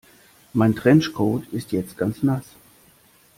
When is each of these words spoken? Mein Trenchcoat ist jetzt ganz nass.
Mein 0.53 0.75
Trenchcoat 0.75 1.43
ist 1.53 1.71
jetzt 1.73 1.95
ganz 1.95 2.23
nass. 2.23 2.55